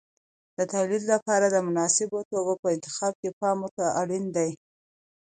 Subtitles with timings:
[0.57, 4.51] د تولید لپاره د مناسبو توکو په انتخاب کې پام ورته اړین دی.